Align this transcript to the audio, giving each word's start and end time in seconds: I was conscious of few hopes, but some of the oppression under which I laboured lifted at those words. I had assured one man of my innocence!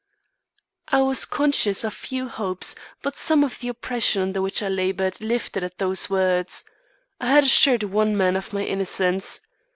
I 0.87 1.01
was 1.03 1.25
conscious 1.25 1.83
of 1.83 1.93
few 1.93 2.27
hopes, 2.27 2.73
but 3.03 3.15
some 3.15 3.43
of 3.43 3.59
the 3.59 3.67
oppression 3.67 4.23
under 4.23 4.41
which 4.41 4.63
I 4.63 4.67
laboured 4.67 5.21
lifted 5.21 5.63
at 5.63 5.77
those 5.77 6.09
words. 6.09 6.63
I 7.19 7.27
had 7.27 7.43
assured 7.43 7.83
one 7.83 8.17
man 8.17 8.35
of 8.35 8.51
my 8.51 8.65
innocence! 8.65 9.41